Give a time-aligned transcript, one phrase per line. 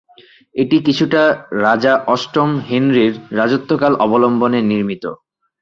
[0.55, 1.21] এটি কিছুটা
[1.61, 5.03] রাজা অষ্টম হেনরির রাজত্বকাল অবলম্বনে নির্মিত।